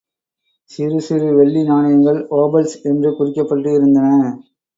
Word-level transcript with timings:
சிறு 0.71 0.99
சிறு 1.01 1.27
வெள்ளி 1.35 1.61
நாணயங்கள் 1.63 2.19
ஒபல்ஸ் 2.31 2.75
என்று 2.83 3.11
குறிக்கப்பட்டிருந்தன. 3.11 4.09